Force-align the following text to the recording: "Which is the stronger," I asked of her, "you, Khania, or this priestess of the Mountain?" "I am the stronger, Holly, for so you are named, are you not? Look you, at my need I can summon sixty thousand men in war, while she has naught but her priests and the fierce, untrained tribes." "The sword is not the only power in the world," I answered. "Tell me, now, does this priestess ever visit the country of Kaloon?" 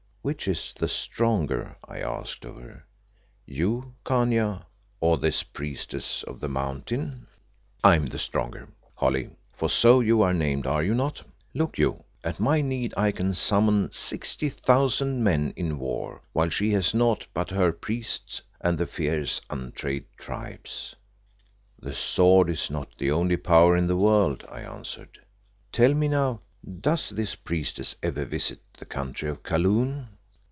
"Which 0.23 0.47
is 0.47 0.75
the 0.79 0.87
stronger," 0.87 1.77
I 1.83 1.97
asked 2.01 2.45
of 2.45 2.59
her, 2.59 2.85
"you, 3.47 3.95
Khania, 4.05 4.67
or 4.99 5.17
this 5.17 5.41
priestess 5.41 6.21
of 6.21 6.39
the 6.39 6.47
Mountain?" 6.47 7.25
"I 7.83 7.95
am 7.95 8.05
the 8.05 8.19
stronger, 8.19 8.69
Holly, 8.93 9.31
for 9.55 9.67
so 9.67 9.99
you 9.99 10.21
are 10.21 10.31
named, 10.35 10.67
are 10.67 10.83
you 10.83 10.93
not? 10.93 11.23
Look 11.55 11.79
you, 11.79 12.03
at 12.23 12.39
my 12.39 12.61
need 12.61 12.93
I 12.95 13.11
can 13.11 13.33
summon 13.33 13.91
sixty 13.91 14.49
thousand 14.49 15.23
men 15.23 15.53
in 15.55 15.79
war, 15.79 16.21
while 16.33 16.49
she 16.49 16.69
has 16.73 16.93
naught 16.93 17.25
but 17.33 17.49
her 17.49 17.71
priests 17.71 18.43
and 18.63 18.77
the 18.77 18.85
fierce, 18.85 19.41
untrained 19.49 20.05
tribes." 20.19 20.95
"The 21.79 21.93
sword 21.93 22.47
is 22.47 22.69
not 22.69 22.95
the 22.99 23.09
only 23.09 23.37
power 23.37 23.75
in 23.75 23.87
the 23.87 23.97
world," 23.97 24.45
I 24.51 24.61
answered. 24.61 25.19
"Tell 25.71 25.95
me, 25.95 26.09
now, 26.09 26.41
does 26.79 27.09
this 27.09 27.33
priestess 27.33 27.95
ever 28.03 28.23
visit 28.23 28.59
the 28.77 28.85
country 28.85 29.27
of 29.27 29.41
Kaloon?" 29.41 30.07